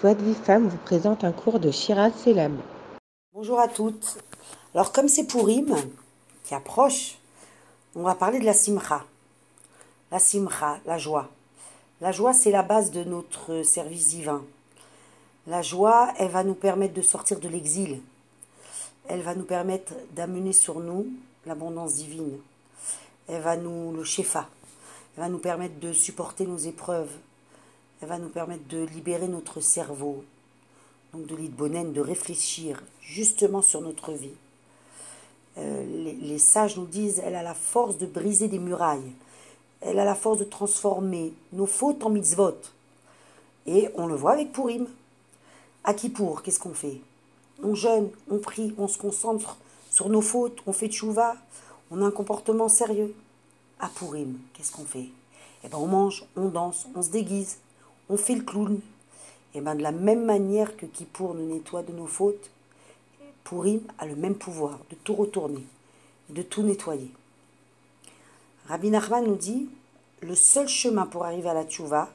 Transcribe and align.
Joie 0.00 0.14
de 0.14 0.22
vie 0.22 0.34
femme 0.34 0.68
vous 0.68 0.76
présente 0.76 1.24
un 1.24 1.32
cours 1.32 1.58
de 1.58 1.72
Shiraz 1.72 2.12
Selam. 2.12 2.56
Bonjour 3.32 3.58
à 3.58 3.66
toutes. 3.66 4.18
Alors 4.72 4.92
comme 4.92 5.08
c'est 5.08 5.24
Purim 5.24 5.74
qui 6.44 6.54
approche, 6.54 7.18
on 7.96 8.04
va 8.04 8.14
parler 8.14 8.38
de 8.38 8.44
la 8.44 8.52
simcha. 8.52 9.04
La 10.12 10.20
simcha, 10.20 10.78
la 10.86 10.98
joie. 10.98 11.28
La 12.00 12.12
joie, 12.12 12.32
c'est 12.32 12.52
la 12.52 12.62
base 12.62 12.92
de 12.92 13.02
notre 13.02 13.64
service 13.64 14.10
divin. 14.10 14.44
La 15.48 15.62
joie, 15.62 16.12
elle 16.18 16.30
va 16.30 16.44
nous 16.44 16.54
permettre 16.54 16.94
de 16.94 17.02
sortir 17.02 17.40
de 17.40 17.48
l'exil. 17.48 18.00
Elle 19.08 19.22
va 19.22 19.34
nous 19.34 19.46
permettre 19.46 19.94
d'amener 20.14 20.52
sur 20.52 20.78
nous 20.78 21.08
l'abondance 21.44 21.94
divine. 21.94 22.38
Elle 23.26 23.42
va 23.42 23.56
nous, 23.56 23.92
le 23.92 24.04
shefa, 24.04 24.48
elle 25.16 25.24
va 25.24 25.28
nous 25.28 25.38
permettre 25.38 25.80
de 25.80 25.92
supporter 25.92 26.46
nos 26.46 26.58
épreuves, 26.58 27.10
elle 28.00 28.08
va 28.08 28.18
nous 28.18 28.28
permettre 28.28 28.66
de 28.68 28.84
libérer 28.84 29.28
notre 29.28 29.60
cerveau, 29.60 30.24
donc 31.12 31.26
de 31.26 31.36
l'idbonen, 31.36 31.92
de 31.92 32.00
réfléchir 32.00 32.82
justement 33.00 33.62
sur 33.62 33.80
notre 33.80 34.12
vie. 34.12 34.34
Euh, 35.58 35.84
les, 36.20 36.38
sages 36.38 36.76
nous 36.76 36.86
disent, 36.86 37.20
elle 37.24 37.34
a 37.34 37.42
la 37.42 37.54
force 37.54 37.98
de 37.98 38.06
briser 38.06 38.46
des 38.46 38.60
murailles, 38.60 39.12
elle 39.80 39.98
a 39.98 40.04
la 40.04 40.14
force 40.14 40.38
de 40.38 40.44
transformer 40.44 41.32
nos 41.52 41.66
fautes 41.66 42.04
en 42.04 42.10
mitzvot. 42.10 42.56
Et 43.66 43.88
on 43.96 44.06
le 44.06 44.14
voit 44.14 44.32
avec 44.32 44.52
Purim. 44.52 44.86
À 45.84 45.94
qui 45.94 46.08
pour 46.08 46.42
Qu'est-ce 46.42 46.60
qu'on 46.60 46.74
fait? 46.74 47.00
On 47.62 47.74
jeûne, 47.74 48.10
on 48.30 48.38
prie, 48.38 48.74
on 48.78 48.86
se 48.86 48.98
concentre 48.98 49.56
sur 49.90 50.08
nos 50.08 50.20
fautes, 50.20 50.58
on 50.66 50.72
fait 50.72 50.88
tchouva, 50.88 51.36
on 51.90 52.02
a 52.02 52.06
un 52.06 52.10
comportement 52.10 52.68
sérieux. 52.68 53.14
À 53.80 53.88
Purim, 53.88 54.38
qu'est-ce 54.54 54.72
qu'on 54.72 54.84
fait? 54.84 55.08
Eh 55.64 55.68
ben 55.68 55.78
on 55.78 55.86
mange, 55.86 56.24
on 56.36 56.48
danse, 56.48 56.86
on 56.94 57.02
se 57.02 57.10
déguise, 57.10 57.58
on 58.08 58.16
fait 58.16 58.34
le 58.34 58.42
clown. 58.42 58.80
Et 59.54 59.58
eh 59.58 59.60
bien 59.60 59.74
de 59.74 59.82
la 59.82 59.92
même 59.92 60.24
manière 60.24 60.76
que 60.76 60.86
Kippour 60.86 61.34
nous 61.34 61.54
nettoie 61.54 61.82
de 61.82 61.92
nos 61.92 62.06
fautes, 62.06 62.50
Purim 63.44 63.80
a 63.98 64.06
le 64.06 64.14
même 64.14 64.34
pouvoir 64.34 64.78
de 64.90 64.96
tout 64.96 65.14
retourner, 65.14 65.64
de 66.28 66.42
tout 66.42 66.62
nettoyer. 66.62 67.10
Rabbi 68.68 68.90
Nachman 68.90 69.24
nous 69.24 69.36
dit 69.36 69.68
le 70.20 70.34
seul 70.34 70.68
chemin 70.68 71.06
pour 71.06 71.24
arriver 71.24 71.48
à 71.48 71.54
la 71.54 71.64
tchouva 71.64 72.10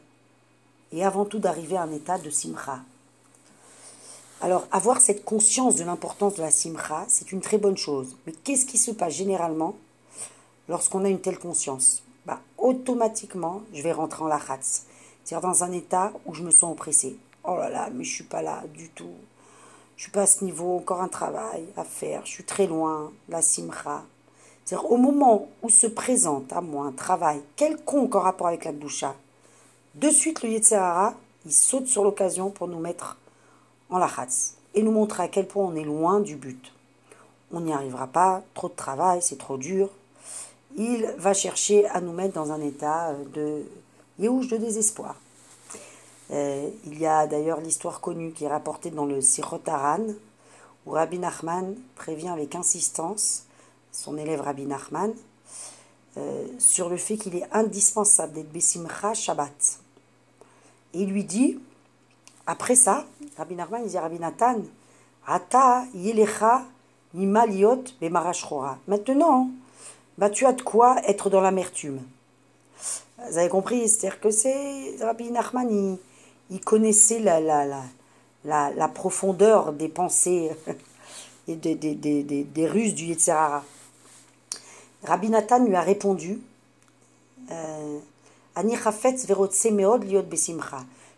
est 0.91 1.03
avant 1.03 1.25
tout 1.25 1.39
d'arriver 1.39 1.77
à 1.77 1.83
un 1.83 1.91
état 1.91 2.17
de 2.19 2.29
simcha. 2.29 2.79
Alors, 4.41 4.67
avoir 4.71 4.99
cette 4.99 5.23
conscience 5.23 5.75
de 5.77 5.85
l'importance 5.85 6.35
de 6.35 6.41
la 6.41 6.51
simcha, 6.51 7.05
c'est 7.07 7.31
une 7.31 7.39
très 7.41 7.57
bonne 7.57 7.77
chose. 7.77 8.17
Mais 8.27 8.33
qu'est-ce 8.33 8.65
qui 8.65 8.77
se 8.77 8.91
passe 8.91 9.13
généralement 9.13 9.75
lorsqu'on 10.67 11.05
a 11.05 11.09
une 11.09 11.21
telle 11.21 11.39
conscience? 11.39 12.03
Bah, 12.25 12.41
Automatiquement, 12.57 13.63
je 13.73 13.81
vais 13.81 13.93
rentrer 13.93 14.23
en 14.23 14.27
la 14.27 14.39
khatz. 14.39 14.83
C'est-à-dire 15.23 15.47
dans 15.47 15.63
un 15.63 15.71
état 15.71 16.11
où 16.25 16.33
je 16.33 16.43
me 16.43 16.51
sens 16.51 16.71
oppressée. 16.71 17.17
Oh 17.43 17.55
là 17.57 17.69
là, 17.69 17.89
mais 17.93 18.03
je 18.03 18.13
suis 18.13 18.23
pas 18.23 18.41
là 18.41 18.63
du 18.73 18.89
tout. 18.89 19.15
Je 19.95 20.03
suis 20.03 20.11
pas 20.11 20.23
à 20.23 20.27
ce 20.27 20.43
niveau, 20.43 20.77
encore 20.77 21.01
un 21.01 21.07
travail 21.07 21.65
à 21.77 21.83
faire. 21.83 22.25
Je 22.25 22.31
suis 22.31 22.43
très 22.43 22.67
loin, 22.67 23.11
la 23.29 23.41
simcha. 23.41 24.03
C'est-à-dire 24.65 24.91
au 24.91 24.97
moment 24.97 25.49
où 25.61 25.69
se 25.69 25.87
présente 25.87 26.51
à 26.53 26.61
moi 26.61 26.85
un 26.85 26.91
travail 26.91 27.41
quelconque 27.55 28.15
en 28.15 28.21
rapport 28.21 28.47
avec 28.47 28.65
la 28.65 28.71
doucha, 28.71 29.15
de 29.95 30.09
suite 30.09 30.41
le 30.41 30.49
Yetzirara, 30.49 31.13
il 31.45 31.51
saute 31.51 31.87
sur 31.87 32.03
l'occasion 32.03 32.49
pour 32.49 32.67
nous 32.67 32.79
mettre 32.79 33.17
en 33.89 33.97
la 33.97 34.07
khatz 34.07 34.55
et 34.73 34.81
nous 34.81 34.91
montrer 34.91 35.23
à 35.23 35.27
quel 35.27 35.47
point 35.47 35.65
on 35.65 35.75
est 35.75 35.83
loin 35.83 36.19
du 36.21 36.35
but. 36.35 36.73
On 37.51 37.61
n'y 37.61 37.73
arrivera 37.73 38.07
pas, 38.07 38.41
trop 38.53 38.69
de 38.69 38.73
travail, 38.73 39.21
c'est 39.21 39.37
trop 39.37 39.57
dur. 39.57 39.89
Il 40.75 41.05
va 41.17 41.33
chercher 41.33 41.85
à 41.89 42.01
nous 42.01 42.13
mettre 42.13 42.33
dans 42.33 42.51
un 42.51 42.61
état 42.61 43.13
de 43.35 43.63
Yéhouch 44.19 44.47
de 44.47 44.57
désespoir. 44.57 45.15
Euh, 46.31 46.69
il 46.85 46.99
y 46.99 47.05
a 47.05 47.27
d'ailleurs 47.27 47.59
l'histoire 47.59 48.01
connue 48.01 48.31
qui 48.31 48.45
est 48.45 48.47
rapportée 48.47 48.89
dans 48.91 49.05
le 49.05 49.21
Sirot 49.21 49.61
Aran, 49.67 50.05
où 50.85 50.91
Rabbi 50.91 51.19
Nachman 51.19 51.75
prévient 51.95 52.29
avec 52.29 52.55
insistance 52.55 53.43
son 53.91 54.17
élève 54.17 54.41
Rabbi 54.41 54.65
Nachman 54.65 55.13
euh, 56.17 56.47
sur 56.59 56.89
le 56.89 56.97
fait 56.97 57.17
qu'il 57.17 57.35
est 57.35 57.47
indispensable 57.51 58.33
d'être 58.33 58.51
Bessimcha 58.51 59.13
Shabbat. 59.13 59.79
Et 60.93 61.01
il 61.01 61.09
lui 61.09 61.23
dit, 61.23 61.59
après 62.45 62.75
ça, 62.75 63.05
Rabbi 63.37 63.55
Nachman, 63.55 63.81
il 63.83 63.89
dit 63.89 63.97
Rabbi 63.97 64.19
Nathan, 64.19 64.61
Ata 65.25 65.85
Yelecha. 65.93 66.65
Maintenant, 68.87 69.49
bah, 70.17 70.29
tu 70.31 70.47
as 70.47 70.53
de 70.53 70.61
quoi 70.63 70.97
être 71.07 71.29
dans 71.29 71.41
l'amertume. 71.41 72.01
Vous 73.29 73.37
avez 73.37 73.49
compris 73.49 73.87
C'est-à-dire 73.87 74.19
que 74.19 74.31
c'est. 74.31 74.95
Rabbi 75.01 75.31
Nachman, 75.31 75.97
il, 76.49 76.59
connaissait 76.61 77.19
la, 77.19 77.39
la, 77.39 77.65
la, 78.45 78.71
la, 78.71 78.87
profondeur 78.87 79.73
des 79.73 79.89
pensées 79.89 80.51
et 81.47 81.55
des, 81.55 81.75
des, 81.75 81.95
des, 81.95 82.23
des, 82.23 82.67
ruses 82.67 82.93
du 82.93 83.05
Yetzirara. 83.05 83.63
Rabbi 85.03 85.29
Nathan 85.29 85.63
lui 85.65 85.75
a 85.75 85.81
répondu 85.81 86.39
euh, 87.51 87.99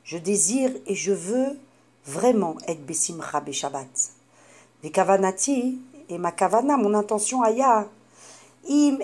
Je 0.04 0.18
désire 0.18 0.72
et 0.88 0.96
je 0.96 1.12
veux 1.12 1.60
vraiment 2.06 2.56
être 2.68 2.86
Besimcha 2.86 3.40
Beshabbat. 3.42 3.88
Des 4.84 4.92
kavanati, 4.92 5.80
et 6.10 6.18
ma 6.18 6.32
kavana, 6.32 6.78
mon 6.78 6.94
intention 6.94 7.42
aya, 7.42 7.88
im. 8.70 9.00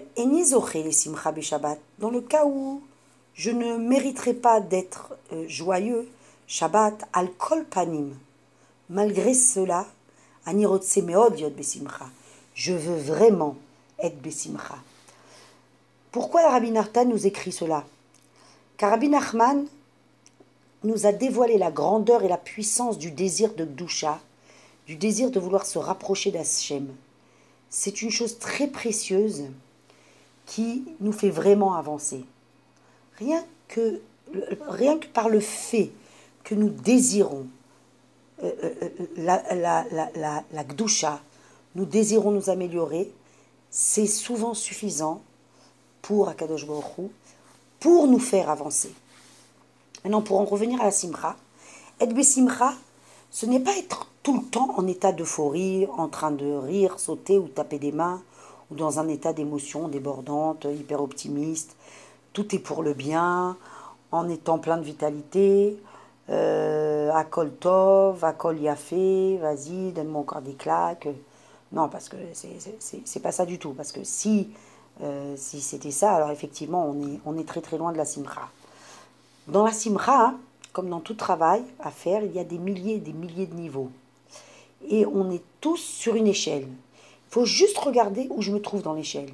Dans 2.00 2.10
le 2.10 2.22
cas 2.22 2.46
où 2.46 2.82
je 3.34 3.52
ne 3.52 3.78
mériterai 3.78 4.34
pas 4.34 4.60
d'être 4.60 5.14
euh, 5.32 5.46
joyeux, 5.48 6.08
Shabbat 6.48 7.06
al 7.14 7.32
kol 7.32 7.66
panim. 7.66 8.14
Malgré 8.90 9.34
cela. 9.34 9.88
Je 12.56 12.74
veux 12.74 12.98
vraiment 12.98 13.56
être 14.00 14.22
besimcha. 14.22 14.76
Pourquoi 16.12 16.50
Rabbi 16.50 16.72
Nartan 16.72 17.06
nous 17.06 17.26
écrit 17.28 17.52
cela? 17.52 17.86
Car 18.78 18.90
Rabbi 18.90 19.08
Nachman 19.08 19.66
nous 20.84 21.06
a 21.06 21.12
dévoilé 21.12 21.58
la 21.58 21.72
grandeur 21.72 22.24
et 22.24 22.28
la 22.28 22.38
puissance 22.38 22.98
du 22.98 23.12
désir 23.12 23.54
de 23.54 23.64
Gdusha, 23.64 24.20
du 24.88 24.96
désir 24.96 25.30
de 25.32 25.40
vouloir 25.40 25.66
se 25.66 25.78
rapprocher 25.78 26.32
d'Hachem. 26.32 26.88
C'est 27.72 28.02
une 28.02 28.12
chose 28.12 28.38
très 28.38 28.68
précieuse 28.68 29.46
qui 30.46 30.84
nous 31.00 31.14
fait 31.14 31.30
vraiment 31.30 31.74
avancer. 31.76 32.26
Rien 33.18 33.44
que, 33.70 34.02
rien 34.68 35.00
que 35.00 35.08
par 35.08 35.30
le 35.30 35.40
fait 35.40 35.92
que 36.44 36.54
nous 36.54 36.70
désirons 36.70 37.48
euh, 38.44 38.52
euh, 38.64 38.74
euh, 38.82 38.90
la, 39.18 39.44
la, 39.56 39.86
la, 40.16 40.44
la, 40.52 40.64
Gdusha, 40.64 41.22
nous 41.76 41.86
désirons 41.86 42.32
nous 42.32 42.50
améliorer, 42.50 43.10
c'est 43.70 44.08
souvent 44.08 44.54
suffisant 44.54 45.22
pour 46.02 46.28
Akadosh 46.28 46.68
Baruch 46.68 47.10
pour 47.80 48.08
nous 48.08 48.20
faire 48.20 48.50
avancer. 48.50 48.92
Maintenant, 50.04 50.22
pour 50.22 50.40
en 50.42 50.46
revenir 50.46 50.82
à 50.82 50.86
la 50.86 50.92
simcha, 50.92 51.38
être 52.02 52.22
simcha, 52.24 52.74
ce 53.32 53.46
n'est 53.46 53.60
pas 53.60 53.78
être 53.78 54.08
tout 54.24 54.40
le 54.40 54.46
temps 54.46 54.70
en 54.78 54.86
état 54.88 55.12
d'euphorie, 55.12 55.88
en 55.98 56.08
train 56.08 56.32
de 56.32 56.52
rire, 56.52 57.00
sauter 57.00 57.40
ou 57.40 57.48
taper 57.48 57.80
des 57.80 57.92
mains, 57.92 58.22
ou 58.70 58.76
dans 58.76 59.00
un 59.00 59.08
état 59.08 59.34
d'émotion 59.34 59.88
débordante, 59.88 60.68
hyper 60.70 61.02
optimiste. 61.02 61.76
Tout 62.34 62.54
est 62.56 62.60
pour 62.60 62.84
le 62.84 62.94
bien, 62.94 63.58
en 64.12 64.30
étant 64.30 64.60
plein 64.60 64.78
de 64.78 64.84
vitalité. 64.84 65.78
Euh, 66.30 67.12
Akol 67.14 67.52
Tov, 67.56 68.24
Akol 68.24 68.60
Yafé, 68.60 69.38
vas-y, 69.38 69.92
donne-moi 69.92 70.22
encore 70.22 70.42
des 70.42 70.54
claques. 70.54 71.08
Non, 71.72 71.88
parce 71.88 72.10
que 72.10 72.18
c'est 72.34 73.20
pas 73.22 73.32
ça 73.32 73.46
du 73.46 73.58
tout. 73.60 73.74
Parce 73.74 73.92
que 73.92 74.04
si, 74.04 74.50
euh, 75.02 75.36
si 75.38 75.62
c'était 75.62 75.92
ça, 75.92 76.14
alors 76.14 76.32
effectivement, 76.32 76.86
on 76.86 77.02
est, 77.02 77.20
on 77.26 77.38
est 77.38 77.48
très 77.48 77.62
très 77.62 77.78
loin 77.78 77.92
de 77.92 77.98
la 77.98 78.06
simcha. 78.06 78.50
Dans 79.48 79.66
la 79.66 79.72
simra, 79.72 80.36
comme 80.74 80.90
dans 80.90 81.00
tout 81.00 81.14
travail 81.14 81.64
à 81.80 81.92
faire, 81.92 82.24
il 82.24 82.32
y 82.32 82.40
a 82.40 82.44
des 82.44 82.58
milliers 82.58 82.96
et 82.96 83.00
des 83.00 83.14
milliers 83.14 83.48
de 83.48 83.56
niveaux. 83.56 83.90
Et 84.90 85.06
on 85.06 85.30
est 85.32 85.44
tous 85.60 85.78
sur 85.78 86.16
une 86.16 86.28
échelle. 86.28 86.68
Il 86.98 87.34
faut 87.34 87.46
juste 87.46 87.78
regarder 87.78 88.28
où 88.32 88.42
je 88.42 88.52
me 88.52 88.62
trouve 88.62 88.82
dans 88.82 88.94
l'échelle. 88.94 89.30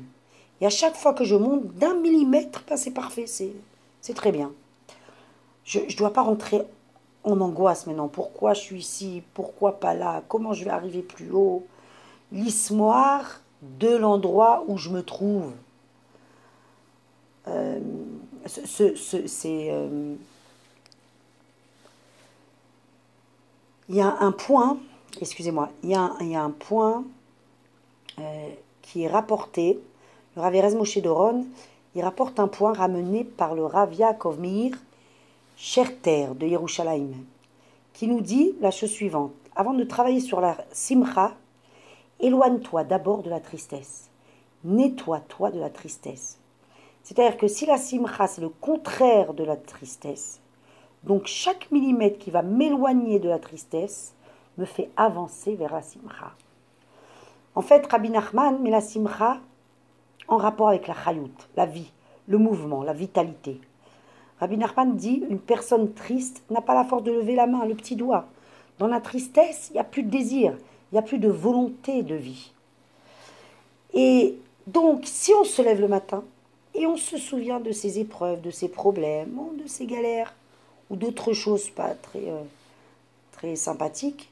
Et 0.62 0.66
à 0.66 0.70
chaque 0.70 0.96
fois 0.96 1.14
que 1.14 1.24
je 1.24 1.36
monte 1.36 1.68
d'un 1.76 1.94
millimètre, 1.94 2.64
ben 2.68 2.78
c'est 2.78 2.92
parfait, 2.92 3.26
c'est 3.28 4.14
très 4.14 4.32
bien. 4.32 4.52
Je 5.64 5.80
ne 5.80 5.98
dois 5.98 6.14
pas 6.14 6.22
rentrer 6.22 6.62
en 7.24 7.40
angoisse 7.42 7.88
maintenant. 7.88 8.08
Pourquoi 8.08 8.54
je 8.54 8.62
suis 8.62 8.80
ici? 8.80 9.24
Pourquoi 9.34 9.80
pas 9.80 9.94
là? 9.94 10.24
Comment 10.28 10.54
je 10.54 10.64
vais 10.64 10.72
arriver 10.72 11.02
plus 11.02 11.32
haut? 11.32 11.66
L'histoire 12.32 13.42
de 13.62 13.96
l'endroit 13.96 14.64
où 14.68 14.78
je 14.78 14.90
me 14.90 15.04
trouve. 15.04 15.52
Euh, 17.48 17.80
c'est. 18.46 18.96
Euh, 19.72 20.16
il 23.90 23.96
y 23.96 24.02
a 24.02 24.18
un 24.20 24.32
point, 24.32 24.78
excusez-moi, 25.22 25.70
il, 25.84 25.92
y 25.92 25.96
a 25.96 26.44
un 26.44 26.52
point 26.52 27.06
euh, 28.20 28.50
qui 28.82 29.04
est 29.04 29.08
rapporté, 29.08 29.80
le 30.36 30.42
Rav 30.42 30.76
Moshe 30.76 30.98
Doron, 30.98 31.46
il 31.96 32.04
rapporte 32.04 32.40
un 32.40 32.48
point 32.48 32.74
ramené 32.74 33.24
par 33.24 33.56
le 33.56 33.66
Rav 33.66 33.94
Yaakov 33.94 34.40
Meir 34.40 34.74
Sherter 35.56 36.28
de 36.36 36.46
Yerushalayim, 36.46 37.14
qui 37.94 38.08
nous 38.08 38.22
dit 38.22 38.54
la 38.62 38.72
chose 38.72 38.92
suivante. 38.92 39.34
Avant 39.56 39.74
de 39.74 39.84
travailler 39.84 40.20
sur 40.20 40.40
la 40.40 40.58
simcha, 40.72 41.34
éloigne-toi 42.20 42.84
d'abord 42.84 43.24
de 43.24 43.30
la 43.30 43.40
tristesse. 43.40 44.10
Nettoie-toi 44.64 45.50
de 45.50 45.60
la 45.60 45.70
tristesse. 45.70 46.38
C'est-à-dire 47.04 47.38
que 47.38 47.48
si 47.48 47.66
la 47.66 47.78
simcha, 47.78 48.28
c'est 48.28 48.42
le 48.42 48.50
contraire 48.50 49.34
de 49.34 49.44
la 49.44 49.56
tristesse, 49.56 50.42
donc 51.08 51.26
chaque 51.26 51.72
millimètre 51.72 52.20
qui 52.20 52.32
va 52.32 52.42
m'éloigner 52.42 53.20
de 53.20 53.30
la 53.30 53.40
tristesse 53.40 54.14
me 54.58 54.66
fait 54.66 54.90
avancer 54.98 55.56
vers 55.56 55.74
la 55.74 55.82
simcha. 55.82 56.34
En 57.56 57.62
fait, 57.62 57.88
Rabbi 57.88 58.10
Nachman 58.10 58.62
met 58.62 58.70
la 58.70 58.82
simcha 58.82 59.40
en 60.28 60.38
rapport 60.38 60.70
avec 60.70 60.88
la 60.88 60.94
chayut, 60.94 61.32
la 61.56 61.66
vie, 61.66 61.92
le 62.28 62.38
mouvement, 62.38 62.84
la 62.84 62.94
vitalité. 62.94 63.62
Rabbi 64.40 64.58
Nachman 64.58 64.96
dit 64.96 65.24
une 65.30 65.40
personne 65.40 65.94
triste 65.94 66.44
n'a 66.50 66.62
pas 66.62 66.76
la 66.76 66.84
force 66.84 67.04
de 67.04 67.12
lever 67.12 67.36
la 67.36 67.48
main, 67.48 67.66
le 67.66 67.76
petit 67.76 67.96
doigt. 67.96 68.28
Dans 68.78 68.88
la 68.88 69.00
tristesse, 69.00 69.70
il 69.70 69.74
n'y 69.74 69.80
a 69.80 69.86
plus 69.86 70.04
de 70.04 70.10
désir, 70.10 70.56
il 70.92 70.96
n'y 70.96 71.00
a 71.00 71.04
plus 71.04 71.20
de 71.20 71.30
volonté 71.30 72.04
de 72.04 72.16
vie. 72.16 72.52
Et 73.94 74.38
donc, 74.68 75.04
si 75.06 75.34
on 75.34 75.46
se 75.46 75.62
lève 75.62 75.80
le 75.80 75.88
matin 75.88 76.24
et 76.76 76.86
on 76.86 76.98
se 76.98 77.18
souvient 77.18 77.60
de 77.60 77.72
ses 77.72 77.98
épreuves, 77.98 78.42
de 78.42 78.52
ses 78.52 78.68
problèmes, 78.68 79.40
de 79.58 79.68
ses 79.68 79.86
galères, 79.86 80.36
ou 80.90 80.96
d'autres 80.96 81.34
choses 81.34 81.70
pas 81.70 81.94
très, 81.96 82.30
euh, 82.30 82.44
très 83.34 83.56
sympathiques, 83.56 84.30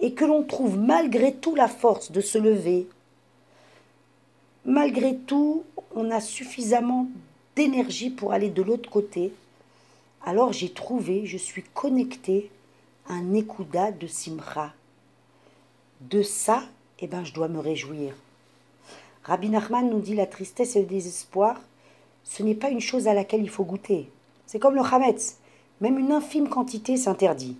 et 0.00 0.12
que 0.12 0.24
l'on 0.24 0.42
trouve 0.42 0.78
malgré 0.78 1.34
tout 1.34 1.54
la 1.54 1.68
force 1.68 2.12
de 2.12 2.20
se 2.20 2.38
lever, 2.38 2.86
malgré 4.64 5.16
tout, 5.16 5.64
on 5.94 6.10
a 6.10 6.20
suffisamment 6.20 7.08
d'énergie 7.54 8.10
pour 8.10 8.32
aller 8.32 8.50
de 8.50 8.62
l'autre 8.62 8.90
côté, 8.90 9.32
alors 10.24 10.52
j'ai 10.52 10.70
trouvé, 10.70 11.24
je 11.24 11.38
suis 11.38 11.62
connecté 11.62 12.50
à 13.08 13.14
un 13.14 13.32
écouda 13.34 13.92
de 13.92 14.06
Simra. 14.06 14.72
De 16.00 16.22
ça, 16.22 16.64
eh 16.98 17.06
ben, 17.06 17.24
je 17.24 17.32
dois 17.32 17.48
me 17.48 17.60
réjouir. 17.60 18.14
Rabbi 19.22 19.48
Nachman 19.48 19.88
nous 19.88 20.00
dit 20.00 20.14
la 20.14 20.26
tristesse 20.26 20.76
et 20.76 20.80
le 20.80 20.86
désespoir, 20.86 21.60
ce 22.24 22.42
n'est 22.42 22.54
pas 22.54 22.70
une 22.70 22.80
chose 22.80 23.08
à 23.08 23.14
laquelle 23.14 23.42
il 23.42 23.48
faut 23.48 23.64
goûter. 23.64 24.10
C'est 24.46 24.58
comme 24.58 24.74
le 24.74 24.82
Hametz. 24.82 25.38
Même 25.80 25.98
une 25.98 26.12
infime 26.12 26.48
quantité 26.48 26.96
s'interdit. 26.96 27.56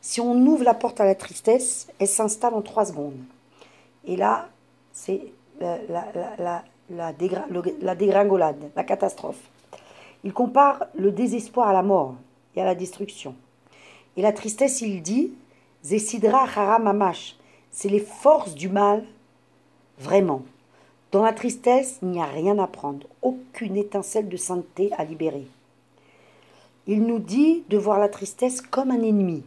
Si 0.00 0.20
on 0.20 0.34
ouvre 0.46 0.64
la 0.64 0.74
porte 0.74 1.00
à 1.00 1.04
la 1.04 1.14
tristesse, 1.14 1.86
elle 1.98 2.08
s'installe 2.08 2.54
en 2.54 2.62
trois 2.62 2.86
secondes. 2.86 3.20
Et 4.04 4.16
là, 4.16 4.48
c'est 4.92 5.22
la, 5.60 6.62
la, 6.90 7.12
dégringolade, 7.94 8.70
la 8.74 8.84
catastrophe. 8.84 9.40
Il 10.24 10.32
compare 10.32 10.86
le 10.94 11.12
désespoir 11.12 11.68
à 11.68 11.72
la 11.72 11.82
mort 11.82 12.16
et 12.56 12.62
à 12.62 12.64
la 12.64 12.74
destruction. 12.74 13.34
Et 14.16 14.22
la 14.22 14.32
tristesse, 14.32 14.80
il 14.80 15.02
dit, 15.02 15.32
Zesidra 15.84 16.78
mamash, 16.78 17.36
c'est 17.70 17.88
les 17.88 18.00
forces 18.00 18.54
du 18.54 18.68
mal, 18.68 19.04
vraiment. 19.98 20.42
Dans 21.12 21.22
la 21.22 21.32
tristesse, 21.32 21.98
il 22.02 22.08
n'y 22.08 22.20
a 22.20 22.26
rien 22.26 22.58
à 22.58 22.66
prendre, 22.66 23.06
aucune 23.20 23.76
étincelle 23.76 24.28
de 24.28 24.36
sainteté 24.36 24.90
à 24.96 25.04
libérer. 25.04 25.46
Il 26.86 27.04
nous 27.04 27.20
dit 27.20 27.64
de 27.68 27.78
voir 27.78 27.98
la 27.98 28.08
tristesse 28.08 28.60
comme 28.60 28.90
un 28.90 29.02
ennemi. 29.02 29.44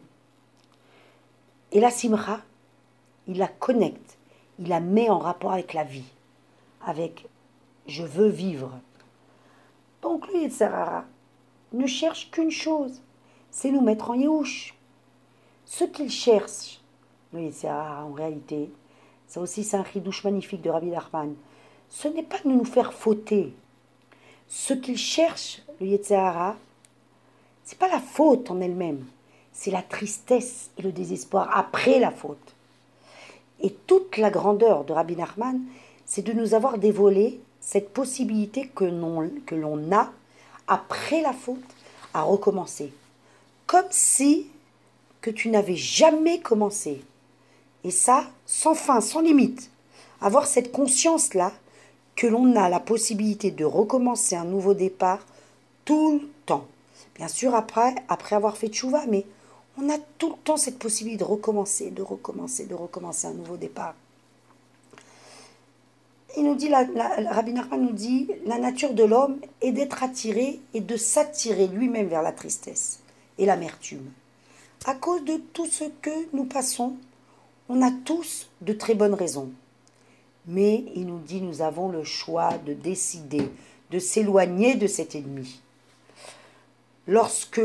Et 1.74 1.82
la 1.82 1.92
simra, 1.92 2.40
il 3.28 3.38
la 3.38 3.48
connecte, 3.48 4.18
il 4.60 4.70
la 4.70 4.80
met 4.80 5.10
en 5.10 5.20
rapport 5.20 5.52
avec 5.52 5.74
la 5.74 5.84
vie, 5.84 6.12
avec 6.86 7.28
je 7.88 8.04
veux 8.04 8.30
vivre. 8.30 8.72
Donc 10.02 10.28
lui, 10.28 10.44
Yetzerara, 10.44 11.06
ne 11.74 11.88
cherche 11.88 12.32
qu'une 12.32 12.52
chose, 12.52 13.02
c'est 13.52 13.72
nous 13.72 13.82
mettre 13.82 14.12
en 14.12 14.14
yéhouch. 14.14 14.74
Ce 15.66 15.84
qu'il 15.84 16.10
cherche, 16.10 16.80
le 17.34 17.42
Yetzerara, 17.42 18.06
en 18.06 18.14
réalité, 18.14 18.70
ça 19.28 19.42
aussi 19.42 19.64
c'est 19.64 19.78
un 19.78 19.82
ridouche 19.82 20.24
magnifique 20.24 20.62
de 20.62 20.70
Rabbi 20.70 20.92
Darman, 20.92 21.36
ce 21.90 22.08
n'est 22.08 22.24
pas 22.24 22.40
de 22.46 22.50
nous 22.50 22.66
faire 22.66 22.94
fauter. 22.94 23.54
Ce 24.48 24.74
qu'il 24.74 24.98
cherche, 24.98 25.62
le 25.82 25.88
Yetzerara, 25.88 26.56
c'est 27.66 27.80
pas 27.80 27.90
la 27.90 28.00
faute 28.00 28.52
en 28.52 28.62
elle-même, 28.62 29.04
c'est 29.52 29.72
la 29.72 29.82
tristesse 29.82 30.70
et 30.78 30.84
le 30.84 30.92
désespoir 30.92 31.50
après 31.52 32.00
la 32.00 32.12
faute. 32.12 32.54
Et 33.62 33.72
toute 33.88 34.18
la 34.18 34.30
grandeur 34.30 34.84
de 34.84 34.94
Rabbi 34.94 35.16
Nachman, 35.16 35.60
c'est 36.06 36.22
de 36.22 36.34
nous 36.34 36.54
avoir 36.54 36.78
dévoilé 36.78 37.40
cette 37.60 37.90
possibilité 37.90 38.68
que 38.68 38.86
l'on 38.86 39.92
a, 39.92 40.12
après 40.68 41.22
la 41.22 41.34
faute, 41.34 41.58
à 42.14 42.22
recommencer. 42.22 42.94
Comme 43.66 43.88
si 43.90 44.48
que 45.22 45.32
tu 45.32 45.50
n'avais 45.50 45.76
jamais 45.76 46.40
commencé. 46.40 47.02
Et 47.84 47.90
ça, 47.90 48.26
sans 48.46 48.76
fin, 48.76 49.02
sans 49.02 49.22
limite. 49.22 49.72
Avoir 50.22 50.46
cette 50.46 50.72
conscience-là 50.72 51.52
que 52.16 52.28
l'on 52.28 52.56
a 52.56 52.70
la 52.70 52.80
possibilité 52.80 53.50
de 53.50 53.66
recommencer 53.66 54.36
un 54.36 54.46
nouveau 54.46 54.76
départ 54.76 55.26
tout 55.84 56.22
le. 56.22 56.35
Bien 57.16 57.28
sûr, 57.28 57.56
après, 57.56 57.96
après 58.10 58.36
avoir 58.36 58.58
fait 58.58 58.68
tchouva, 58.68 59.06
mais 59.08 59.26
on 59.78 59.90
a 59.90 59.98
tout 60.18 60.30
le 60.30 60.36
temps 60.44 60.58
cette 60.58 60.80
possibilité 60.80 61.24
de 61.24 61.30
recommencer, 61.30 61.92
de 61.92 62.02
recommencer, 62.02 62.66
de 62.66 62.76
recommencer 62.76 63.28
un 63.28 63.34
nouveau 63.34 63.58
départ. 63.58 63.96
Il 66.38 66.44
nous 66.44 66.56
dit, 66.56 66.68
la, 66.68 66.86
Rabbi 67.32 67.54
Nachman 67.54 67.82
nous 67.82 67.94
dit, 67.94 68.30
la 68.46 68.58
nature 68.58 68.94
de 68.94 69.04
l'homme 69.04 69.40
est 69.62 69.72
d'être 69.72 70.04
attiré 70.04 70.60
et 70.74 70.82
de 70.82 70.98
s'attirer 70.98 71.68
lui-même 71.68 72.08
vers 72.08 72.22
la 72.22 72.34
tristesse 72.34 73.00
et 73.38 73.46
l'amertume. 73.46 74.12
À 74.86 74.96
cause 74.96 75.24
de 75.24 75.38
tout 75.54 75.66
ce 75.66 75.86
que 76.02 76.10
nous 76.34 76.44
passons, 76.46 76.96
on 77.70 77.82
a 77.82 77.92
tous 77.92 78.50
de 78.62 78.74
très 78.74 78.96
bonnes 78.96 79.14
raisons. 79.14 79.50
Mais 80.48 80.86
il 80.94 81.08
nous 81.08 81.20
dit, 81.20 81.42
nous 81.42 81.62
avons 81.62 81.88
le 81.90 82.04
choix 82.04 82.58
de 82.66 82.74
décider, 82.74 83.50
de 83.92 84.00
s'éloigner 84.00 84.76
de 84.76 84.88
cet 84.88 85.16
ennemi. 85.16 85.62
Lorsque 87.08 87.62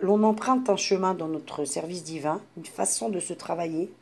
l'on 0.00 0.24
emprunte 0.24 0.68
un 0.68 0.76
chemin 0.76 1.14
dans 1.14 1.28
notre 1.28 1.64
service 1.64 2.02
divin, 2.02 2.40
une 2.56 2.66
façon 2.66 3.08
de 3.08 3.20
se 3.20 3.32
travailler, 3.32 3.92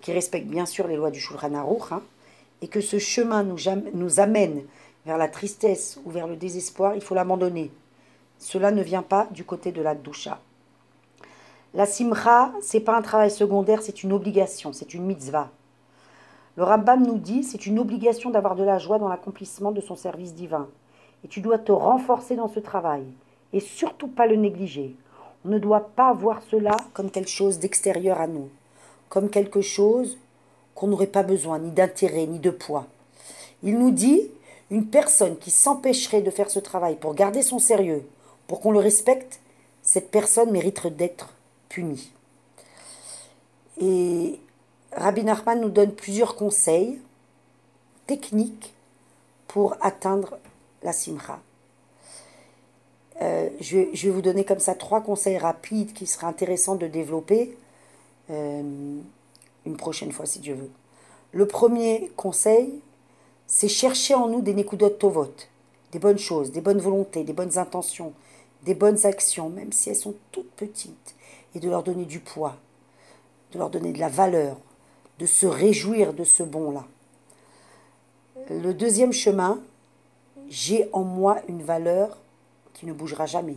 qui 0.00 0.12
respecte 0.12 0.46
bien 0.46 0.64
sûr 0.64 0.88
les 0.88 0.96
lois 0.96 1.10
du 1.10 1.20
Shulchan 1.20 1.52
Aruch, 1.52 1.92
hein, 1.92 2.02
et 2.62 2.68
que 2.68 2.80
ce 2.80 2.98
chemin 2.98 3.42
nous, 3.42 4.20
amène 4.20 4.62
vers 5.04 5.18
la 5.18 5.28
tristesse 5.28 6.00
ou 6.06 6.10
vers 6.10 6.26
le 6.26 6.36
désespoir, 6.36 6.94
il 6.94 7.02
faut 7.02 7.14
l'abandonner. 7.14 7.70
Cela 8.38 8.70
ne 8.70 8.82
vient 8.82 9.02
pas 9.02 9.28
du 9.30 9.44
côté 9.44 9.72
de 9.72 9.82
la 9.82 9.94
doucha. 9.94 10.40
La 11.74 11.84
simcha, 11.84 12.52
c'est 12.62 12.80
pas 12.80 12.96
un 12.96 13.02
travail 13.02 13.30
secondaire, 13.30 13.82
c'est 13.82 14.02
une 14.02 14.14
obligation, 14.14 14.72
c'est 14.72 14.94
une 14.94 15.04
mitzvah. 15.04 15.50
Le 16.56 16.64
Rambam 16.64 17.06
nous 17.06 17.18
dit, 17.18 17.44
c'est 17.44 17.66
une 17.66 17.78
obligation 17.78 18.30
d'avoir 18.30 18.56
de 18.56 18.64
la 18.64 18.78
joie 18.78 18.98
dans 18.98 19.08
l'accomplissement 19.08 19.70
de 19.70 19.82
son 19.82 19.96
service 19.96 20.32
divin. 20.32 20.66
Et 21.24 21.28
tu 21.28 21.42
dois 21.42 21.58
te 21.58 21.72
renforcer 21.72 22.36
dans 22.36 22.48
ce 22.48 22.60
travail 22.60 23.04
et 23.52 23.60
surtout 23.60 24.08
pas 24.08 24.26
le 24.26 24.36
négliger. 24.36 24.94
On 25.44 25.48
ne 25.48 25.58
doit 25.58 25.90
pas 25.96 26.12
voir 26.12 26.42
cela 26.50 26.76
comme 26.92 27.10
quelque 27.10 27.30
chose 27.30 27.58
d'extérieur 27.58 28.20
à 28.20 28.26
nous, 28.26 28.48
comme 29.08 29.30
quelque 29.30 29.60
chose 29.60 30.18
qu'on 30.74 30.88
n'aurait 30.88 31.06
pas 31.06 31.22
besoin 31.22 31.58
ni 31.58 31.70
d'intérêt 31.70 32.26
ni 32.26 32.38
de 32.38 32.50
poids. 32.50 32.86
Il 33.62 33.78
nous 33.78 33.90
dit 33.90 34.30
une 34.70 34.86
personne 34.86 35.36
qui 35.36 35.50
s'empêcherait 35.50 36.22
de 36.22 36.30
faire 36.30 36.50
ce 36.50 36.58
travail 36.58 36.96
pour 36.96 37.14
garder 37.14 37.42
son 37.42 37.58
sérieux, 37.58 38.06
pour 38.46 38.60
qu'on 38.60 38.72
le 38.72 38.78
respecte, 38.78 39.40
cette 39.82 40.10
personne 40.10 40.50
mérite 40.50 40.86
d'être 40.86 41.32
punie. 41.68 42.12
Et 43.80 44.38
Rabbi 44.92 45.24
Nachman 45.24 45.60
nous 45.60 45.70
donne 45.70 45.92
plusieurs 45.92 46.36
conseils 46.36 46.98
techniques 48.06 48.74
pour 49.48 49.76
atteindre 49.80 50.38
la 50.82 50.92
simcha. 50.92 51.40
Euh, 53.22 53.50
je, 53.60 53.78
vais, 53.78 54.10
vous 54.10 54.22
donner 54.22 54.44
comme 54.44 54.60
ça 54.60 54.74
trois 54.74 55.02
conseils 55.02 55.36
rapides 55.36 55.92
qui 55.92 56.06
seraient 56.06 56.26
intéressants 56.26 56.76
de 56.76 56.86
développer 56.86 57.56
euh, 58.30 58.62
une 59.66 59.76
prochaine 59.76 60.12
fois 60.12 60.24
si 60.24 60.38
Dieu 60.38 60.54
veut. 60.54 60.70
Le 61.32 61.46
premier 61.46 62.10
conseil, 62.16 62.80
c'est 63.46 63.68
chercher 63.68 64.14
en 64.14 64.28
nous 64.28 64.40
des 64.40 64.54
nekudot 64.54 64.90
tovot, 64.90 65.34
des 65.92 65.98
bonnes 65.98 66.18
choses, 66.18 66.50
des 66.50 66.62
bonnes 66.62 66.80
volontés, 66.80 67.24
des 67.24 67.32
bonnes 67.34 67.58
intentions, 67.58 68.14
des 68.62 68.74
bonnes 68.74 69.04
actions, 69.04 69.50
même 69.50 69.72
si 69.72 69.90
elles 69.90 69.96
sont 69.96 70.14
toutes 70.32 70.50
petites, 70.52 71.14
et 71.54 71.60
de 71.60 71.68
leur 71.68 71.82
donner 71.82 72.06
du 72.06 72.20
poids, 72.20 72.56
de 73.52 73.58
leur 73.58 73.68
donner 73.68 73.92
de 73.92 73.98
la 73.98 74.08
valeur, 74.08 74.56
de 75.18 75.26
se 75.26 75.46
réjouir 75.46 76.14
de 76.14 76.24
ce 76.24 76.42
bon-là. 76.42 76.86
Le 78.48 78.72
deuxième 78.72 79.12
chemin, 79.12 79.60
j'ai 80.48 80.88
en 80.92 81.04
moi 81.04 81.38
une 81.48 81.62
valeur 81.62 82.16
qui 82.74 82.86
ne 82.86 82.92
bougera 82.92 83.26
jamais, 83.26 83.56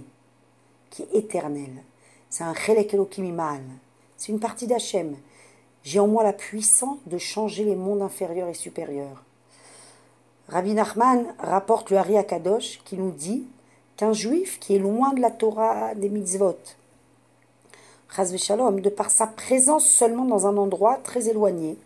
qui 0.89 1.03
est 1.03 1.15
éternel. 1.15 1.71
C'est 2.29 2.43
un 2.43 2.53
chelek 2.53 2.93
mal. 3.17 3.61
C'est 4.17 4.31
une 4.31 4.39
partie 4.39 4.67
d'Hachem. 4.67 5.15
J'ai 5.83 5.99
en 5.99 6.07
moi 6.07 6.23
la 6.23 6.33
puissance 6.33 6.97
de 7.05 7.17
changer 7.17 7.63
les 7.63 7.75
mondes 7.75 8.01
inférieurs 8.01 8.47
et 8.47 8.53
supérieurs. 8.53 9.23
Rabbi 10.49 10.73
Nachman 10.73 11.33
rapporte 11.39 11.89
le 11.89 11.97
Hari 11.97 12.17
Akadosh 12.17 12.81
qui 12.85 12.97
nous 12.97 13.11
dit 13.11 13.45
qu'un 13.97 14.13
juif 14.13 14.59
qui 14.59 14.75
est 14.75 14.79
loin 14.79 15.13
de 15.13 15.21
la 15.21 15.31
Torah 15.31 15.95
des 15.95 16.09
mitzvot, 16.09 16.57
de 18.17 18.89
par 18.89 19.09
sa 19.09 19.27
présence 19.27 19.85
seulement 19.85 20.25
dans 20.25 20.45
un 20.45 20.57
endroit 20.57 20.97
très 21.03 21.29
éloigné, 21.29 21.77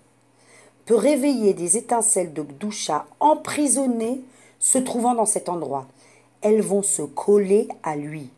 peut 0.85 0.95
réveiller 0.95 1.53
des 1.53 1.77
étincelles 1.77 2.33
de 2.33 2.41
Gdusha 2.41 3.05
emprisonnées 3.19 4.21
se 4.59 4.77
trouvant 4.77 5.13
dans 5.13 5.25
cet 5.25 5.49
endroit. 5.49 5.85
Elles 6.47 6.61
vont 6.61 6.81
se 6.81 7.01
coller 7.01 7.67
à 7.83 7.97
lui. 7.97 8.29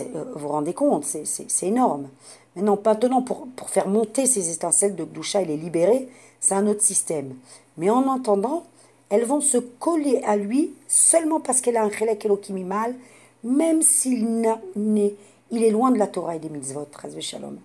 Euh, 0.00 0.24
vous 0.34 0.38
vous 0.38 0.48
rendez 0.48 0.72
compte, 0.72 1.04
c'est 1.04 1.66
énorme. 1.66 2.08
Maintenant, 2.54 2.78
maintenant 2.84 3.22
pour, 3.22 3.48
faire 3.68 3.88
monter 3.88 4.24
ces 4.24 4.52
étincelles 4.52 4.94
de 4.94 5.02
Gdusha 5.02 5.42
et 5.42 5.46
les 5.46 5.56
libérer, 5.56 6.08
c'est 6.38 6.54
un 6.54 6.68
autre 6.68 6.82
système. 6.82 7.34
Mais 7.76 7.90
en 7.90 8.08
attendant, 8.08 8.62
elles 9.08 9.24
vont 9.24 9.40
se 9.40 9.58
coller 9.58 10.22
à 10.24 10.36
lui 10.36 10.72
seulement 10.86 11.40
parce 11.40 11.60
qu'elle 11.60 11.76
a 11.76 11.82
un 11.82 11.90
Elohim 11.90 12.64
mal, 12.64 12.94
même 13.42 13.82
s'il 13.82 14.44
est, 14.44 15.16
il 15.50 15.64
est 15.64 15.70
loin 15.70 15.90
de 15.90 15.98
la 15.98 16.06
Torah 16.06 16.36
et 16.36 16.38
des 16.38 16.50
mitzvot, 16.50 16.86
shalom. 17.18 17.58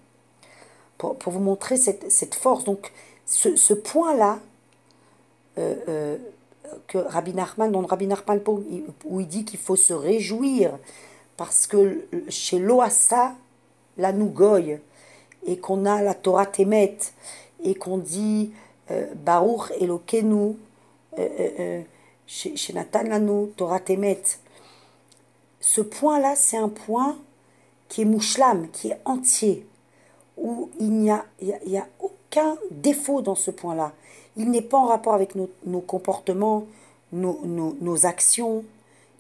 Pour, 0.97 1.15
pour 1.17 1.31
vous 1.31 1.41
montrer 1.41 1.77
cette, 1.77 2.33
force. 2.33 2.63
Donc, 2.63 2.91
ce, 3.27 3.55
ce 3.55 3.75
point-là, 3.75 4.39
euh, 5.59 5.75
euh, 5.89 6.17
que 6.88 6.98
Rabbi 6.98 7.34
Nachman, 7.34 7.72
dont 7.72 7.86
Rabbi 7.86 8.07
Nachman, 8.07 8.41
où 9.05 9.19
il 9.19 9.27
dit 9.27 9.45
qu'il 9.45 9.60
faut 9.60 9.75
se 9.75 9.93
réjouir, 9.93 10.77
parce 11.38 11.67
que 11.67 12.05
chez 12.29 12.60
l'Oasa, 12.60 13.36
la 13.98 14.12
Nougoy, 14.12 14.79
et 15.45 15.57
qu'on 15.57 15.86
a 15.86 16.01
la 16.01 16.13
Torah 16.13 16.45
Temet, 16.45 16.98
et 17.63 17.75
qu'on 17.75 17.98
dit 17.98 18.51
euh, 18.91 19.07
Baruch 19.15 19.72
Elokenu, 19.79 20.55
euh, 21.17 21.27
euh, 21.60 21.81
chez, 22.27 22.55
chez 22.55 22.74
Nathan 22.74 23.03
Lanou, 23.03 23.51
Torah 23.55 23.79
Temet. 23.79 24.22
Ce 25.60 25.81
point-là, 25.81 26.36
c'est 26.36 26.57
un 26.57 26.69
point 26.69 27.17
qui 27.88 28.01
est 28.01 28.05
mouchlam, 28.05 28.69
qui 28.72 28.89
est 28.89 29.00
entier, 29.05 29.65
où 30.38 30.69
il 30.79 30.91
n'y 30.91 31.12
a, 31.12 31.25
il 31.39 31.77
a, 31.77 31.88
aucun 32.35 32.57
défaut 32.71 33.21
dans 33.21 33.35
ce 33.35 33.51
point-là. 33.51 33.93
Il 34.37 34.51
n'est 34.51 34.61
pas 34.61 34.77
en 34.77 34.85
rapport 34.85 35.13
avec 35.13 35.35
nos, 35.35 35.81
comportements, 35.81 36.65
nos, 37.11 38.05
actions, 38.05 38.63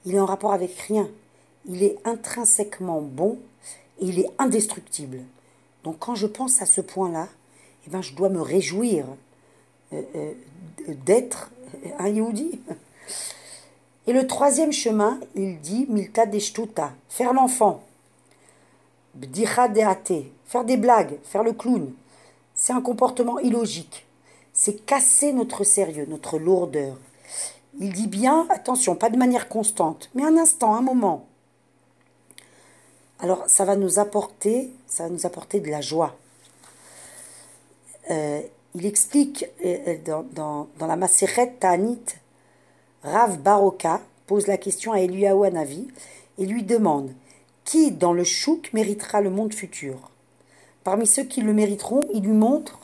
il 0.05 0.15
est 0.15 0.19
en 0.19 0.25
rapport 0.25 0.53
avec 0.53 0.77
rien. 0.79 1.09
Il 1.67 1.83
est 1.83 1.97
intrinsèquement 2.05 3.01
bon 3.01 3.39
et 3.99 4.05
il 4.05 4.19
est 4.19 4.29
indestructible. 4.37 5.19
Donc 5.83 5.97
quand 5.99 6.15
je 6.15 6.27
pense 6.27 6.61
à 6.61 6.65
ce 6.65 6.81
point-là, 6.81 7.27
eh 7.87 7.89
ben, 7.89 8.01
je 8.01 8.13
dois 8.13 8.29
me 8.29 8.41
réjouir 8.41 9.05
euh, 9.93 10.01
euh, 10.15 10.33
d'être 11.05 11.51
un 11.99 12.09
Yehudi. 12.09 12.59
Et 14.07 14.13
le 14.13 14.27
troisième 14.27 14.71
chemin, 14.71 15.19
il 15.35 15.59
dit 15.59 15.85
Milta 15.89 16.25
deshtuta, 16.25 16.91
faire 17.09 17.33
l'enfant. 17.33 17.83
Bdicha 19.15 19.69
deate, 19.69 20.25
faire 20.45 20.65
des 20.65 20.77
blagues, 20.77 21.17
faire 21.23 21.43
le 21.43 21.53
clown. 21.53 21.93
C'est 22.55 22.73
un 22.73 22.81
comportement 22.81 23.39
illogique. 23.39 24.05
C'est 24.53 24.85
casser 24.85 25.33
notre 25.33 25.65
sérieux, 25.65 26.05
notre 26.09 26.39
lourdeur. 26.39 26.97
Il 27.79 27.91
dit 27.91 28.07
bien, 28.07 28.47
attention, 28.49 28.95
pas 28.95 29.09
de 29.09 29.17
manière 29.17 29.49
constante, 29.49 30.09
mais 30.15 30.23
un 30.23 30.37
instant, 30.37 30.75
un 30.75 30.81
moment. 30.81 31.25
Alors, 33.19 33.43
ça 33.47 33.65
va 33.65 33.75
nous 33.75 33.99
apporter, 33.99 34.71
ça 34.87 35.03
va 35.03 35.09
nous 35.09 35.25
apporter 35.25 35.59
de 35.59 35.69
la 35.69 35.81
joie. 35.81 36.15
Euh, 38.09 38.41
il 38.75 38.85
explique 38.85 39.45
euh, 39.65 39.97
dans, 40.05 40.67
dans, 40.77 40.87
la 40.87 40.95
Maseret 40.95 41.55
Ta'anit, 41.59 42.03
Rav 43.03 43.39
Baroka 43.39 44.01
pose 44.27 44.47
la 44.47 44.57
question 44.57 44.93
à 44.93 44.99
Eliyahu 44.99 45.45
et 46.37 46.45
lui 46.45 46.63
demande 46.63 47.13
Qui 47.63 47.91
dans 47.91 48.13
le 48.13 48.23
chouk 48.23 48.71
méritera 48.73 49.21
le 49.21 49.29
monde 49.29 49.53
futur? 49.53 50.11
Parmi 50.85 51.07
ceux 51.07 51.23
qui 51.23 51.41
le 51.41 51.51
mériteront, 51.51 52.01
il 52.13 52.21
lui 52.21 52.31
montre 52.31 52.77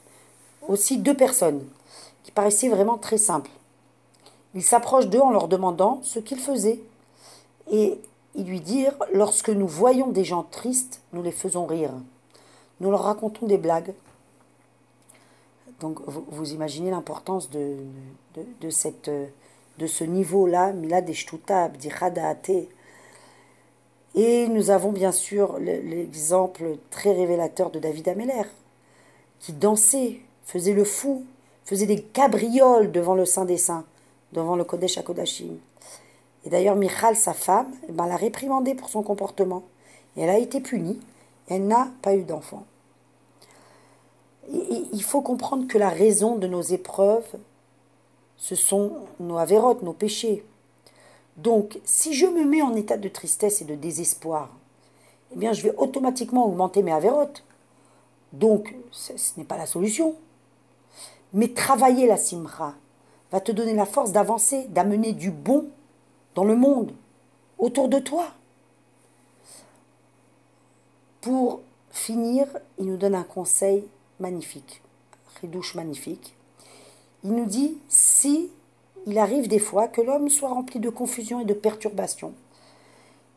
aussi 0.67 0.98
deux 0.98 1.15
personnes 1.15 1.63
qui 2.24 2.31
paraissaient 2.31 2.67
vraiment 2.67 2.98
très 2.98 3.20
simples. 3.20 3.51
Il 4.55 4.63
s'approche 4.63 5.05
d'eux 5.05 5.22
en 5.22 5.29
leur 5.29 5.48
demandant 5.48 6.00
ce 6.01 6.17
qu'ils 6.17 6.39
faisaient. 6.39 6.79
Et 7.70 8.01
il 8.34 8.48
lui 8.48 8.60
dit 8.60 8.88
Lorsque 9.13 9.50
nous 9.50 9.67
voyons 9.67 10.08
des 10.08 10.24
gens 10.24 10.41
tristes, 10.41 11.01
nous 11.13 11.22
les 11.22 11.31
faisons 11.31 11.67
rire. 11.67 11.91
Nous 12.79 12.89
leur 12.89 13.03
racontons 13.03 13.46
des 13.46 13.60
blagues. 13.60 13.93
Donc 15.79 16.00
vous, 16.08 16.53
imaginez 16.53 16.89
l'importance 16.89 17.51
de, 17.51 17.77
ce 19.86 20.03
niveau-là, 20.03 20.74
Milad 20.74 21.08
Et 24.15 24.48
nous 24.48 24.70
avons 24.70 24.91
bien 24.91 25.12
sûr 25.12 25.58
l'exemple 25.60 26.77
très 26.89 27.13
révélateur 27.13 27.72
de 27.72 27.80
David 27.80 28.10
Ameller, 28.10 28.44
qui 29.39 29.53
dansait, 29.53 30.20
faisait 30.44 30.74
le 30.74 30.84
fou, 30.84 31.24
faisait 31.63 31.86
des 31.86 32.01
cabrioles 32.01 32.91
devant 32.91 33.15
le 33.15 33.25
Saint 33.25 33.46
des 33.46 33.58
Saints, 33.58 33.86
devant 34.34 34.56
le 34.56 34.63
Kodesh 34.63 34.98
HaKodashim. 34.98 35.58
Et 36.46 36.50
d'ailleurs, 36.50 36.75
Michal, 36.75 37.15
sa 37.15 37.34
femme, 37.34 37.72
eh 37.88 37.91
ben, 37.91 38.08
l'a 38.08 38.18
réprimandé 38.18 38.74
pour 38.75 38.89
son 38.89 39.03
comportement. 39.03 39.63
Elle 40.18 40.30
a 40.30 40.39
été 40.39 40.60
punie. 40.60 41.00
Elle 41.48 41.68
n'a 41.68 41.89
pas 42.01 42.15
eu 42.15 42.24
d'enfant 42.24 42.65
il 44.94 45.03
faut 45.03 45.22
comprendre 45.22 45.68
que 45.68 45.77
la 45.77 45.89
raison 45.89 46.36
de 46.36 46.48
nos 46.48 46.62
épreuves, 46.62 47.36
ce 48.38 48.56
sont 48.56 48.91
nos 49.20 49.38
avérotes, 49.38 49.84
nos 49.84 49.94
péchés. 49.94 50.44
Donc, 51.38 51.79
si 51.85 52.13
je 52.13 52.25
me 52.25 52.43
mets 52.43 52.61
en 52.61 52.75
état 52.75 52.97
de 52.97 53.09
tristesse 53.09 53.61
et 53.61 53.65
de 53.65 53.75
désespoir, 53.75 54.50
eh 55.33 55.38
bien, 55.38 55.53
je 55.53 55.63
vais 55.63 55.75
automatiquement 55.77 56.45
augmenter 56.45 56.83
mes 56.83 56.91
avérotes. 56.91 57.43
Donc, 58.33 58.75
ce 58.91 59.13
n'est 59.38 59.45
pas 59.45 59.57
la 59.57 59.65
solution. 59.65 60.15
Mais 61.33 61.50
travailler 61.50 62.07
la 62.07 62.17
simra 62.17 62.75
va 63.31 63.39
te 63.39 63.51
donner 63.51 63.73
la 63.73 63.85
force 63.85 64.11
d'avancer, 64.11 64.65
d'amener 64.69 65.13
du 65.13 65.31
bon 65.31 65.67
dans 66.35 66.43
le 66.43 66.55
monde, 66.55 66.91
autour 67.57 67.88
de 67.88 68.00
toi. 68.00 68.27
Pour 71.21 71.61
finir, 71.91 72.47
il 72.77 72.85
nous 72.85 72.97
donne 72.97 73.15
un 73.15 73.23
conseil 73.23 73.85
magnifique, 74.19 74.81
Ridouche 75.41 75.75
magnifique. 75.75 76.35
Il 77.23 77.33
nous 77.33 77.45
dit 77.45 77.77
si 77.88 78.50
il 79.05 79.17
arrive 79.17 79.48
des 79.48 79.60
fois 79.60 79.88
que 79.88 80.01
l'homme 80.01 80.29
soit 80.29 80.50
rempli 80.50 80.79
de 80.79 80.89
confusion 80.89 81.39
et 81.39 81.46
de 81.46 81.53
perturbation, 81.53 82.34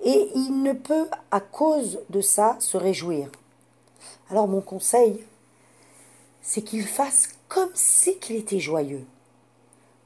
et 0.05 0.29
il 0.35 0.63
ne 0.63 0.73
peut 0.73 1.07
à 1.31 1.41
cause 1.41 2.01
de 2.11 2.21
ça 2.21 2.57
se 2.59 2.77
réjouir. 2.77 3.31
Alors 4.31 4.49
mon 4.49 4.61
conseil, 4.61 5.25
c'est 6.43 6.63
qu'il 6.63 6.85
fasse 6.85 7.31
comme 7.49 7.71
si 7.75 8.19
qu'il 8.19 8.37
était 8.37 8.61
joyeux, 8.61 9.05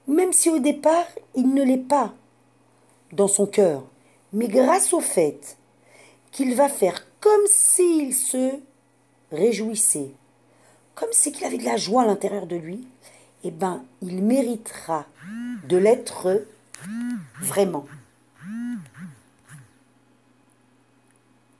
même 0.07 0.33
si 0.33 0.50
au 0.50 0.59
départ 0.59 1.07
il 1.35 1.53
ne 1.53 1.62
l'est 1.62 1.77
pas 1.77 2.12
dans 3.12 3.29
son 3.29 3.47
cœur, 3.47 3.83
mais 4.33 4.49
grâce 4.49 4.93
au 4.93 5.00
fait 5.00 5.57
qu'il 6.31 6.55
va 6.55 6.69
faire 6.69 7.07
comme 7.21 7.47
s'il 7.47 8.15
se 8.15 8.53
réjouissait, 9.33 10.11
comme 10.95 11.11
qu'il 11.11 11.45
avait 11.45 11.59
de 11.59 11.65
la 11.65 11.77
joie 11.77 12.03
à 12.03 12.07
l'intérieur 12.07 12.47
de 12.47 12.57
lui, 12.57 12.87
eh 13.45 13.50
ben, 13.50 13.85
il 14.02 14.23
méritera 14.23 15.07
de 15.68 15.76
l'être 15.76 16.45
vraiment. 17.40 17.87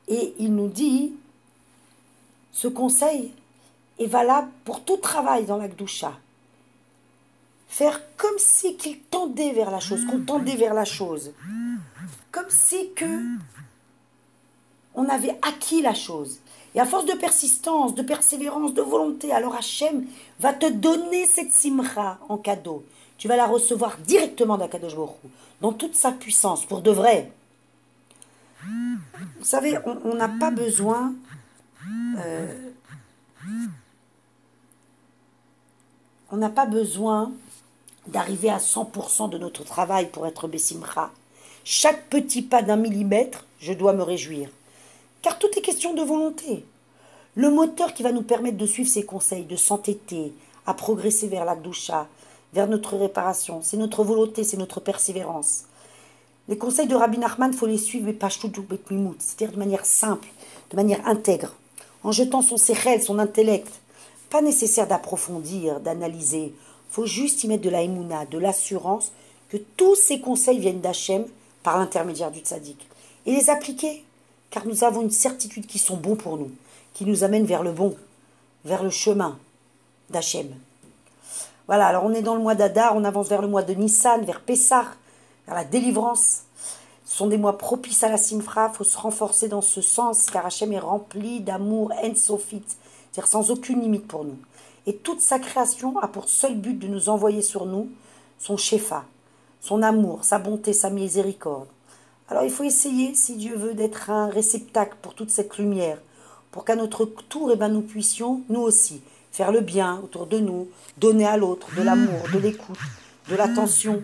Et 0.09 0.35
il 0.39 0.55
nous 0.55 0.69
dit, 0.69 1.13
ce 2.53 2.69
conseil 2.69 3.33
est 3.99 4.07
valable 4.07 4.49
pour 4.65 4.85
tout 4.85 4.97
travail 4.97 5.45
dans 5.45 5.57
la 5.57 5.69
Gdusha. 5.69 6.19
Faire 7.69 8.01
comme 8.17 8.39
si 8.39 8.77
qu'il 8.77 9.01
tendait 9.01 9.53
vers 9.53 9.71
la 9.71 9.81
chose, 9.81 10.05
qu'on 10.07 10.21
tendait 10.21 10.57
vers 10.57 10.75
la 10.75 10.87
chose. 10.87 11.33
Comme 12.33 12.49
si 12.49 12.93
que 12.95 13.37
on 14.95 15.09
avait 15.09 15.39
acquis 15.43 15.83
la 15.83 15.95
chose. 15.95 16.41
Et 16.79 16.85
force 16.85 17.07
de 17.07 17.15
persistance, 17.15 17.97
de 17.97 18.03
persévérance, 18.03 18.73
de 18.73 18.83
volonté, 18.83 19.33
alors 19.33 19.57
Hachem 19.57 20.07
va 20.39 20.53
te 20.53 20.71
donner 20.71 21.27
cette 21.27 21.53
simra 21.53 22.19
en 22.29 22.39
cadeau. 22.39 22.85
Tu 23.17 23.27
vas 23.27 23.35
la 23.35 23.47
recevoir 23.47 23.99
directement 23.99 24.57
d'Akadosh 24.57 24.95
Baruch 24.95 25.17
dans 25.61 25.73
toute 25.73 25.97
sa 25.97 26.13
puissance, 26.13 26.65
pour 26.65 26.81
de 26.81 26.93
vrai. 26.93 27.33
Vous 28.63 29.45
savez, 29.45 29.77
on 30.05 30.15
n'a 30.15 30.29
pas 30.29 30.53
besoin... 30.53 31.15
Euh, 32.19 32.71
on 36.31 36.37
n'a 36.37 36.51
pas 36.51 36.67
besoin 36.67 37.33
d'arriver 38.07 38.51
à 38.51 38.59
100% 38.59 39.31
de 39.31 39.39
notre 39.39 39.65
travail 39.65 40.11
pour 40.11 40.29
être 40.29 40.47
Bessimra. 40.47 41.11
Chaque 41.65 42.09
petit 42.09 42.43
pas 42.43 42.63
d'un 42.63 42.77
millimètre, 42.77 43.47
je 43.59 43.73
dois 43.73 43.95
me 43.95 44.05
réjouir. 44.05 44.49
Car 45.23 45.39
tout 45.39 45.49
est 45.57 45.63
question 45.63 45.95
de 45.95 46.03
volonté. 46.03 46.65
Le 47.35 47.51
moteur 47.51 47.95
qui 47.95 48.03
va 48.03 48.13
nous 48.13 48.23
permettre 48.23 48.57
de 48.57 48.67
suivre 48.67 48.89
ces 48.89 49.05
conseils, 49.05 49.45
de 49.45 49.57
s'entêter, 49.57 50.33
à 50.67 50.75
progresser 50.75 51.29
vers 51.29 51.45
la 51.45 51.57
doucha, 51.57 52.07
vers 52.53 52.69
notre 52.69 52.97
réparation, 52.97 53.61
c'est 53.63 53.77
notre 53.77 54.05
volonté, 54.05 54.45
c'est 54.45 54.57
notre 54.57 54.81
persévérance. 54.81 55.65
Les 56.49 56.57
conseils 56.57 56.87
de 56.87 56.95
Rabbi 56.95 57.19
Nachman, 57.19 57.53
faut 57.53 57.67
les 57.67 57.79
suivre, 57.79 58.07
mais 58.07 58.13
pas 58.13 58.31
c'est-à-dire 58.31 59.53
de 59.53 59.59
manière 59.59 59.85
simple, 59.85 60.29
de 60.71 60.77
manière 60.77 61.07
intègre. 61.07 61.55
en 62.05 62.13
jetant 62.13 62.43
son 62.43 62.57
séchel, 62.57 63.03
son 63.03 63.19
intellect. 63.19 63.69
Pas 64.31 64.41
nécessaire 64.41 64.87
d'approfondir, 64.87 65.81
d'analyser. 65.81 66.55
faut 66.91 67.07
juste 67.07 67.45
y 67.45 67.49
mettre 67.49 67.65
de 67.65 67.71
la 67.71 67.83
émouna, 67.83 68.25
de 68.25 68.39
l'assurance 68.39 69.13
que 69.51 69.57
tous 69.57 69.95
ces 69.95 70.21
conseils 70.21 70.59
viennent 70.59 70.81
d'Hachem 70.81 71.27
par 71.63 71.77
l'intermédiaire 71.77 72.31
du 72.31 72.41
tzaddik. 72.41 72.87
Et 73.27 73.33
les 73.33 73.51
appliquer, 73.51 74.05
car 74.51 74.67
nous 74.67 74.85
avons 74.85 75.03
une 75.03 75.11
certitude 75.11 75.67
qu'ils 75.67 75.81
sont 75.81 75.97
bons 75.97 76.17
pour 76.17 76.37
nous, 76.37 76.51
qui 76.95 77.05
nous 77.05 77.25
amènent 77.25 77.47
vers 77.47 77.63
le 77.63 77.73
bon, 77.73 77.97
vers 78.65 78.83
le 78.83 78.91
chemin 78.91 79.39
d'Hachem. 80.11 80.49
Voilà, 81.67 81.87
alors 81.87 82.05
on 82.05 82.15
est 82.15 82.23
dans 82.23 82.35
le 82.35 82.41
mois 82.41 82.55
d'Adar, 82.55 82.97
on 82.97 83.05
avance 83.05 83.29
vers 83.29 83.43
le 83.43 83.49
mois 83.49 83.63
de 83.63 83.75
Nissan, 83.75 84.25
vers 84.25 84.41
Pessah, 84.41 84.87
vers 85.47 85.55
la 85.55 85.65
délivrance. 85.65 86.45
Ce 87.05 87.17
sont 87.17 87.27
des 87.27 87.39
mois 87.39 87.59
propices 87.59 88.03
à 88.03 88.09
la 88.09 88.17
simfra, 88.17 88.71
il 88.73 88.77
faut 88.77 88.85
se 88.85 88.97
renforcer 88.97 89.49
dans 89.49 89.63
ce 89.63 89.81
sens, 89.81 90.27
car 90.31 90.47
Hachem 90.47 90.73
est 90.73 90.79
rempli 90.79 91.41
d'amour 91.41 91.93
en-sofit, 92.03 92.63
c'est-à-dire 92.67 93.29
sans 93.29 93.51
aucune 93.51 93.81
limite 93.81 94.07
pour 94.07 94.25
nous. 94.25 94.39
Et 94.87 94.97
toute 94.97 95.21
sa 95.21 95.39
création 95.39 95.99
a 95.99 96.09
pour 96.09 96.29
seul 96.29 96.55
but 96.55 96.79
de 96.79 96.89
nous 96.89 97.11
envoyer 97.11 97.43
sur 97.43 97.67
nous 97.67 97.91
son 98.39 98.57
shefa, 98.57 99.05
son 99.61 99.83
amour, 99.83 100.25
sa 100.25 100.39
bonté, 100.39 100.73
sa 100.73 100.89
miséricorde. 100.89 101.69
Alors 102.29 102.45
il 102.45 102.51
faut 102.51 102.65
essayer, 102.65 103.15
si 103.15 103.37
Dieu 103.37 103.57
veut, 103.57 103.75
d'être 103.75 104.11
un 104.11 104.29
réceptacle 104.29 104.97
pour 105.01 105.15
toute 105.15 105.31
cette 105.31 105.57
lumière, 105.59 105.99
pour 106.51 106.65
qu'à 106.65 106.77
notre 106.77 107.05
tour, 107.05 107.51
eh 107.53 107.57
ben, 107.57 107.69
nous 107.69 107.83
puissions, 107.83 108.43
nous 108.49 108.61
aussi, 108.61 109.03
faire 109.33 109.53
le 109.53 109.61
bien 109.61 109.99
autour 110.01 110.27
de 110.27 110.39
nous, 110.39 110.69
donner 110.99 111.27
à 111.27 111.37
l'autre 111.37 111.69
de 111.77 111.83
l'amour, 111.83 112.23
de 112.33 112.39
l'écoute, 112.39 112.79
de 113.29 113.37
l'attention, 113.37 114.03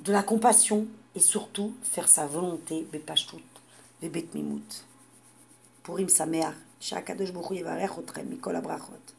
de 0.00 0.12
la 0.12 0.22
compassion 0.22 0.86
et 1.14 1.20
surtout 1.20 1.74
faire 1.82 2.08
sa 2.08 2.26
volonté, 2.26 2.86
Bepashtut, 2.92 3.42
Bebet 4.00 4.26
Mimut. 4.34 4.84
Purim 5.82 6.08
Sameach, 6.08 6.54
Shakadosh 6.80 7.32
Baruch 7.32 7.96
Hu 7.96 8.22
Mikol 8.24 8.56
Abrachot. 8.56 9.15